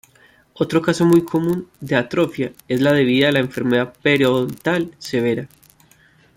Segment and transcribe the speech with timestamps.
[0.55, 5.47] Otro caso muy común de atrofia es la debida a la enfermedad periodontal severa.